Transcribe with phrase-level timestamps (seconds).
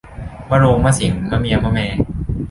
[0.49, 1.79] มะโรง มะเส็ง มะเมีย มะแม